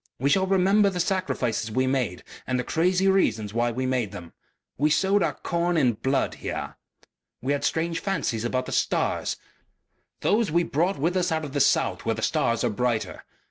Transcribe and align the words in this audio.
We 0.17 0.31
shall 0.31 0.47
remember 0.47 0.89
the 0.89 0.99
sacrifices 0.99 1.69
we 1.69 1.85
made 1.85 2.23
and 2.47 2.57
the 2.59 2.63
crazy 2.63 3.07
reasons 3.07 3.53
why 3.53 3.71
we 3.71 3.85
made 3.85 4.11
them. 4.11 4.33
We 4.75 4.89
sowed 4.89 5.21
our 5.21 5.35
corn 5.35 5.77
in 5.77 5.93
blood 5.93 6.33
here. 6.33 6.75
We 7.39 7.53
had 7.53 7.63
strange 7.63 7.99
fancies 7.99 8.43
about 8.43 8.65
the 8.65 8.71
stars. 8.71 9.37
Those 10.21 10.49
we 10.51 10.63
brought 10.63 10.97
with 10.97 11.15
us 11.15 11.31
out 11.31 11.45
of 11.45 11.53
the 11.53 11.59
south 11.59 12.03
where 12.03 12.15
the 12.15 12.23
stars 12.23 12.63
are 12.63 12.71
brighter. 12.71 13.23